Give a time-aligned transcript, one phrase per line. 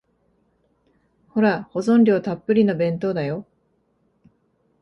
[1.27, 3.45] ほら、保存料たっぷりの弁当だよ。